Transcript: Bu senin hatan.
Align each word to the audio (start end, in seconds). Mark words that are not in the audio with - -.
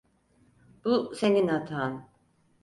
Bu 0.85 1.13
senin 1.15 1.47
hatan. 1.47 2.09